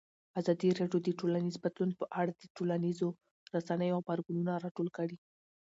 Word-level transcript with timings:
ازادي 0.39 0.69
راډیو 0.79 0.99
د 1.03 1.09
ټولنیز 1.19 1.55
بدلون 1.65 1.91
په 1.99 2.05
اړه 2.19 2.31
د 2.35 2.43
ټولنیزو 2.57 3.09
رسنیو 3.55 4.01
غبرګونونه 4.03 4.51
راټول 4.65 4.87
کړي. 4.97 5.17